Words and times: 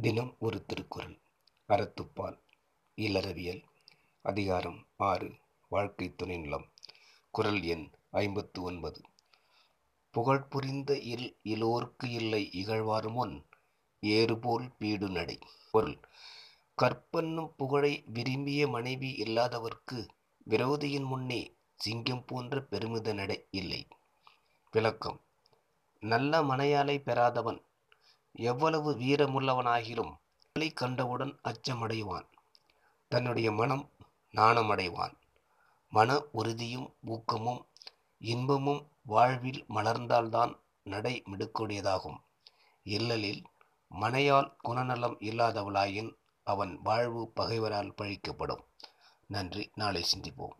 தினம் 0.00 0.36
ஒரு 0.38 0.64
திருக்குறள். 0.64 1.18
அறத்துப்பால். 1.68 2.40
இல்லறவியல். 2.96 3.62
அதிகாரம் 4.22 4.86
ஆறு. 4.96 5.34
வாழ்க்கை 5.68 6.14
துணைநலம். 6.14 6.72
குறள் 7.30 7.62
எண் 7.62 7.90
ஐம்பத்து 8.10 8.62
ஒன்பது 8.62 9.00
புகழ் 10.10 10.42
புரிந்த 10.42 10.98
இல் 10.98 11.36
இலோர்க்கு 11.44 12.04
இல்லை 12.04 12.50
இகழ்வாறு 12.52 13.10
முன் 13.10 13.46
ஏறுபோல் 14.00 14.70
பீடு 14.78 15.08
நடை. 15.08 15.38
பொருள். 15.70 15.98
கற்பன்னும் 16.82 17.52
புகழை 17.56 18.04
விரும்பிய 18.06 18.68
மனைவி 18.68 19.10
இல்லாதவர்க்கு 19.10 20.08
விரோதியின் 20.50 21.06
முன்னே 21.06 21.56
சிங்கம் 21.76 22.24
போன்ற 22.24 22.60
பெருமித 22.60 23.12
நடை 23.12 23.46
இல்லை. 23.50 23.86
விளக்கம். 24.70 25.20
நல்ல 26.00 26.42
மனையாளை 26.42 26.98
பெறாதவன் 26.98 27.65
எவ்வளவு 28.36 28.94
வீரமுள்ளவனாகிலும் 28.94 30.14
பிள்ளை 30.52 30.72
கண்டவுடன் 30.72 31.38
அச்சமடைவான். 31.44 32.26
தன்னுடைய 33.08 33.52
மனம் 33.52 33.90
நாணமடைவான். 34.32 35.12
மன 35.90 36.22
உறுதியும் 36.32 36.94
ஊக்கமும் 37.00 37.66
இன்பமும் 38.18 38.88
வாழ்வில் 39.02 39.64
மலர்ந்தால்தான் 39.74 40.56
நடை 40.82 41.22
மிடுக்கூடியதாகும். 41.30 42.18
இல்லலில் 42.84 43.44
மனையால் 44.00 44.56
குணநலம் 44.58 45.16
இல்லாதவளாயின் 45.20 46.14
அவன் 46.44 46.78
வாழ்வு 46.82 47.32
பகைவரால் 47.36 47.94
பழிக்கப்படும். 47.94 48.64
நன்றி. 49.26 49.70
நாளை 49.74 50.04
சிந்திப்போம். 50.16 50.56